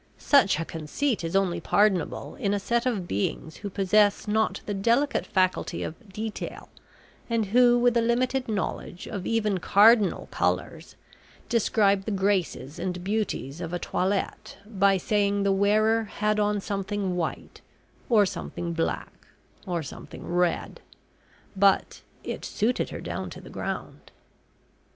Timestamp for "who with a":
7.53-8.01